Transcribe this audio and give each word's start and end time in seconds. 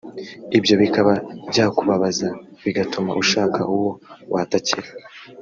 ibyo 0.57 0.75
bikaba 0.81 1.13
byakubabaza 1.49 2.27
bigatuma 2.63 3.11
ushaka 3.21 3.59
uwo 3.73 3.91
watakira 4.33 4.89